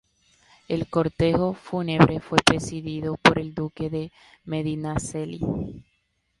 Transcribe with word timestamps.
El 0.67 0.87
cortejo 0.87 1.53
fúnebre 1.53 2.19
fue 2.21 2.39
presidido 2.43 3.17
por 3.17 3.37
el 3.37 3.53
duque 3.53 3.91
de 3.91 4.11
Medinaceli. 4.45 5.41